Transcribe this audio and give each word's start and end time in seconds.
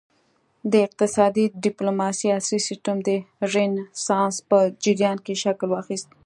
د 0.71 0.73
اقتصادي 0.87 1.45
ډیپلوماسي 1.65 2.27
عصري 2.37 2.59
سیسټم 2.69 2.97
د 3.07 3.09
رینسانس 3.53 4.35
په 4.49 4.57
جریان 4.85 5.17
کې 5.25 5.33
شکل 5.43 5.67
واخیست 5.71 6.09